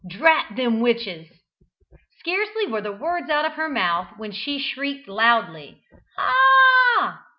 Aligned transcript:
Drat 0.09 0.55
them 0.57 0.79
witches!" 0.79 1.27
Scarcely 2.21 2.65
were 2.65 2.81
the 2.81 2.91
words 2.91 3.29
out 3.29 3.45
of 3.45 3.51
her 3.53 3.69
mouth 3.69 4.07
when 4.17 4.31
she 4.31 4.57
shrieked 4.57 5.07
loudly 5.07 5.83
"Ah 6.17 6.31
a 6.31 7.03
ah!" 7.11 7.23